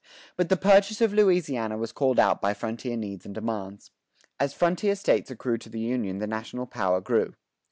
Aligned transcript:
But 0.35 0.49
the 0.49 0.57
purchase 0.57 0.99
of 0.99 1.13
Louisiana 1.13 1.77
was 1.77 1.91
called 1.91 2.17
out 2.17 2.41
by 2.41 2.55
frontier 2.55 2.97
needs 2.97 3.23
and 3.23 3.35
demands. 3.35 3.91
As 4.39 4.51
frontier 4.51 4.95
States 4.95 5.29
accrued 5.29 5.61
to 5.61 5.69
the 5.69 5.79
Union 5.79 6.17
the 6.17 6.25
national 6.25 6.65
power 6.65 6.99
grew. 7.01 7.35